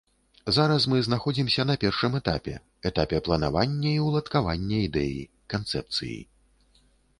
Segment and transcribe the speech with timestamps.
[0.55, 2.55] Зараз мы знаходзімся на першым этапе,
[2.91, 5.23] этапе планавання і ўладкавання ідэі,
[5.57, 6.19] канцэпцыі.